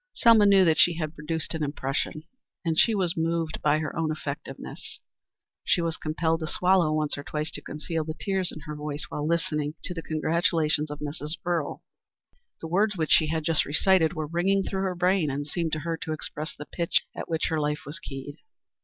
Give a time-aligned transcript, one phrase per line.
[0.15, 2.23] Selma knew that she had produced an impression
[2.65, 4.99] and she was moved by her own effectiveness.
[5.63, 9.03] She was compelled to swallow once or twice to conceal the tears in her voice
[9.09, 11.35] while listening to the congratulations of Mrs.
[11.45, 11.83] Earle.
[12.61, 15.79] The words which she had just recited were ringing through her brain and seemed to
[15.81, 18.37] her to express the pitch at which her life was keyed.